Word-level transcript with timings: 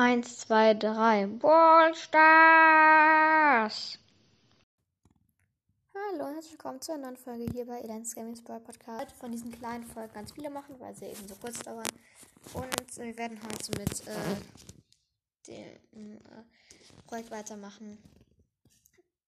Eins, 0.00 0.38
zwei, 0.38 0.74
drei. 0.74 1.26
Ballstars! 1.26 1.98
Hallo 5.92 6.26
und 6.26 6.34
herzlich 6.34 6.52
willkommen 6.52 6.80
zu 6.80 6.92
einer 6.92 7.06
neuen 7.06 7.16
Folge 7.16 7.46
hier 7.52 7.66
bei 7.66 7.80
Elens 7.80 8.14
Gaming 8.14 8.36
Spoil 8.36 8.60
Podcast. 8.60 9.10
Von 9.18 9.32
diesen 9.32 9.50
kleinen 9.50 9.82
Folgen 9.82 10.14
ganz 10.14 10.30
viele 10.30 10.50
machen, 10.50 10.78
weil 10.78 10.94
sie 10.94 11.06
eben 11.06 11.26
so 11.26 11.34
kurz 11.34 11.58
dauern. 11.58 11.88
Und 12.54 12.96
wir 12.96 13.18
werden 13.18 13.40
heute 13.42 13.72
mit 13.76 14.06
äh, 14.06 14.36
dem 15.48 16.18
äh, 16.18 16.44
Projekt 17.08 17.32
weitermachen, 17.32 17.98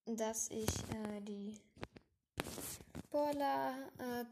dass 0.07 0.51
ich 0.51 0.69
äh, 0.69 1.21
die 1.23 1.59
Baller 3.11 3.75
äh, 3.99 4.25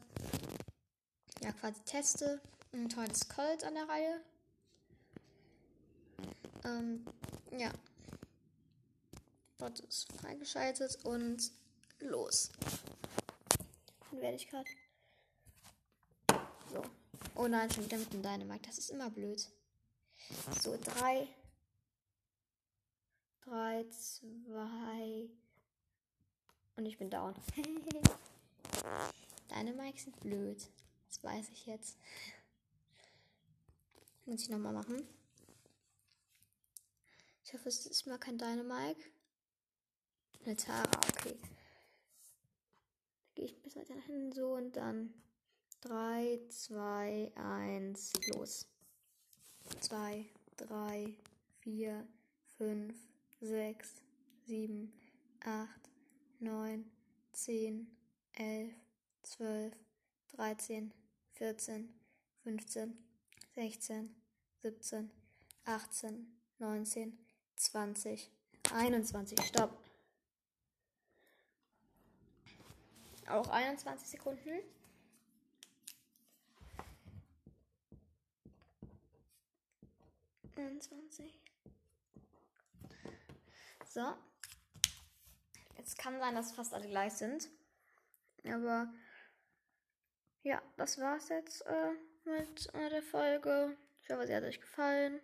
ja 1.42 1.50
quasi 1.50 1.80
teste. 1.84 2.40
Und 2.70 2.96
heute 2.96 3.10
ist 3.10 3.28
Colt 3.28 3.64
an 3.64 3.74
der 3.74 3.88
Reihe. 3.88 4.20
Ähm, 6.68 7.04
ja. 7.58 7.70
Bot 9.58 9.80
ist 9.80 10.12
freigeschaltet 10.12 11.04
und 11.04 11.50
los. 12.00 12.50
Dann 14.10 14.20
werde 14.20 14.36
ich 14.36 14.48
gerade. 14.48 14.68
So. 16.72 16.82
Oh 17.34 17.48
nein, 17.48 17.70
schon 17.70 17.84
wieder 17.84 17.98
mit 17.98 18.12
dem 18.12 18.22
Dynamite. 18.22 18.68
Das 18.68 18.78
ist 18.78 18.90
immer 18.90 19.10
blöd. 19.10 19.48
So, 20.60 20.76
drei. 20.76 21.26
Drei, 23.42 23.84
zwei. 23.90 25.30
Und 26.76 26.86
ich 26.86 26.98
bin 26.98 27.10
down. 27.10 27.34
Deine 29.48 29.72
Mikes 29.72 30.04
sind 30.04 30.20
blöd. 30.20 30.68
Das 31.08 31.24
weiß 31.24 31.48
ich 31.50 31.66
jetzt. 31.66 31.96
Muss 34.26 34.42
ich 34.42 34.50
nochmal 34.50 34.74
machen. 34.74 35.08
Ich 37.48 37.54
hoffe, 37.54 37.70
es 37.70 37.86
ist 37.86 38.06
mal 38.06 38.18
kein 38.18 38.36
Dynamike. 38.36 39.02
Eine 40.44 40.54
Tara, 40.54 40.84
okay. 41.08 41.38
Da 43.24 43.34
gehe 43.34 43.46
ich 43.46 43.56
ein 43.56 43.62
bisschen 43.62 43.80
weiter 43.80 43.94
nach 43.94 44.04
hinten 44.04 44.32
so 44.32 44.52
und 44.52 44.76
dann 44.76 45.14
3, 45.80 46.40
2, 46.50 47.32
1, 47.34 48.12
los. 48.34 48.68
2, 49.80 50.26
3, 50.58 51.16
4, 51.60 52.06
5, 52.58 52.94
6, 53.40 53.94
7, 54.44 54.92
8, 55.40 55.90
9, 56.40 56.90
10, 57.32 57.96
11, 58.34 58.74
12, 59.22 59.74
13, 60.32 60.92
14, 61.32 61.98
15, 62.42 62.98
16, 63.54 64.14
17, 64.60 65.10
18, 65.64 66.38
19, 66.58 67.27
20, 67.58 68.30
21. 68.72 69.40
Stopp. 69.42 69.76
Auch 73.28 73.48
21 73.48 74.08
Sekunden. 74.08 74.62
So. 83.86 84.14
Jetzt 85.76 85.98
kann 85.98 86.18
sein, 86.18 86.34
dass 86.34 86.52
fast 86.52 86.72
alle 86.72 86.88
gleich 86.88 87.12
sind. 87.14 87.48
Aber 88.44 88.92
ja, 90.42 90.62
das 90.76 90.98
war's 90.98 91.28
jetzt 91.28 91.66
äh, 91.66 91.92
mit 92.24 92.72
äh, 92.74 92.90
der 92.90 93.02
Folge. 93.02 93.76
Ich 94.02 94.10
hoffe, 94.10 94.26
sie 94.26 94.34
hat 94.34 94.44
euch 94.44 94.60
gefallen. 94.60 95.20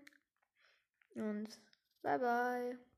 Und 1.15 1.59
bye 2.05 2.19
bye. 2.19 2.85